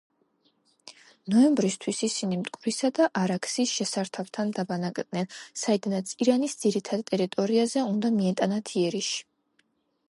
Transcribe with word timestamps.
ნოემბრისთვის 1.33 1.99
ისინი 2.07 2.39
მტკვრისა 2.43 2.91
და 2.99 3.09
არაქსის 3.23 3.75
შესართავთან 3.81 4.55
დაბანაკდნენ, 4.61 5.31
საიდანაც 5.65 6.17
ირანის 6.27 6.59
ძირითად 6.65 7.07
ტერიტორიაზე 7.13 7.87
უნდა 7.93 8.15
მიეტანათ 8.21 8.75
იერიში. 8.81 9.25